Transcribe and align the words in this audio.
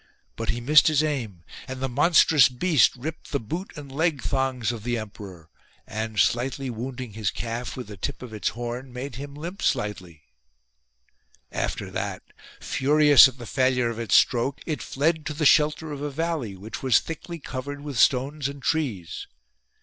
But 0.35 0.49
he 0.49 0.61
missed 0.61 0.87
his 0.87 1.03
aim, 1.03 1.43
and 1.67 1.79
the 1.79 1.87
monstrous 1.87 2.49
beast 2.49 2.95
ripped 2.95 3.31
the 3.31 3.39
boot 3.39 3.69
and 3.75 3.91
leg 3.91 4.23
thongs 4.23 4.71
of 4.71 4.81
the 4.83 4.97
emperor; 4.97 5.51
and, 5.85 6.19
slightly 6.19 6.71
wounding 6.71 7.13
his 7.13 7.29
calf 7.29 7.77
with 7.77 7.85
the 7.85 7.97
tip 7.97 8.23
of 8.23 8.33
its 8.33 8.49
horn, 8.57 8.91
made 8.91 9.17
him 9.17 9.35
limp 9.35 9.61
slightly: 9.61 10.23
after 11.51 11.91
that, 11.91 12.23
furious 12.59 13.27
at 13.27 13.37
the 13.37 13.45
failure 13.45 13.91
of 13.91 13.99
its 13.99 14.15
stroke, 14.15 14.59
it 14.65 14.81
fled 14.81 15.23
to 15.27 15.35
the 15.35 15.45
shelter 15.45 15.91
of 15.91 16.01
a 16.01 16.09
valley, 16.09 16.55
which 16.55 16.81
was 16.81 16.97
thickly 16.99 17.37
covered 17.37 17.81
with 17.81 17.99
stones 17.99 18.49
and 18.49 18.63
trees. 18.63 19.27